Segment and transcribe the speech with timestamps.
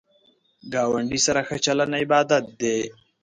[0.73, 2.77] ګاونډی سره ښه چلند عبادت دی